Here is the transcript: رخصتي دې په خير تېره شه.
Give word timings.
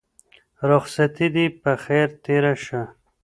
رخصتي 0.69 1.27
دې 1.35 1.45
په 1.61 1.71
خير 1.83 2.07
تېره 2.23 2.53
شه. 2.65 2.81